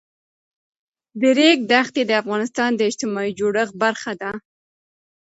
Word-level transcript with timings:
د 1.21 1.21
ریګ 1.37 1.57
دښتې 1.71 2.01
د 2.05 2.11
افغانستان 2.21 2.69
د 2.75 2.81
اجتماعي 2.89 3.31
جوړښت 3.39 3.75
برخه 3.83 4.11
ده. 4.21 4.31